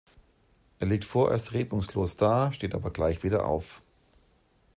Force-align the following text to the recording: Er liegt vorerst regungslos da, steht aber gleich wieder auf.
Er 0.79 0.87
liegt 0.87 1.05
vorerst 1.05 1.53
regungslos 1.53 2.17
da, 2.17 2.51
steht 2.53 2.73
aber 2.73 2.89
gleich 2.89 3.21
wieder 3.21 3.45
auf. 3.45 3.83